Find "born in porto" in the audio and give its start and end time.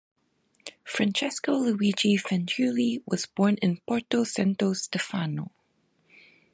3.27-4.23